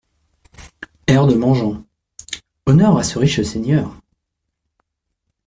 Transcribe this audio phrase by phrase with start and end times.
[1.05, 1.83] Air de MANGEANT
[2.65, 3.93] {Honneur à ce riche seigneur.